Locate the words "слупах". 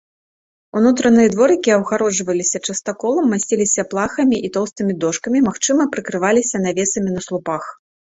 7.27-7.63